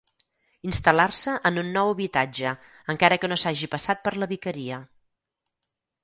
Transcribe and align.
Instal·lar-se 0.67 1.33
en 1.49 1.59
un 1.61 1.67
nou 1.75 1.89
habitatge 1.91 2.53
encara 2.93 3.19
que 3.25 3.29
no 3.33 3.37
s'hagi 3.41 3.69
passat 3.75 4.01
per 4.07 4.13
la 4.23 4.29
vicaria. 4.33 4.79